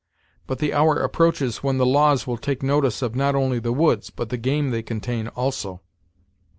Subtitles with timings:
[0.47, 4.09] But the hour approaches when the laws will take notice of not only the woods,
[4.09, 5.79] but the game they contain also."